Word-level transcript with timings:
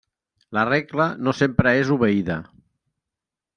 La 0.57 0.63
regla 0.69 1.07
no 1.27 1.35
sempre 1.41 1.75
és 1.83 1.93
obeïda. 1.99 2.41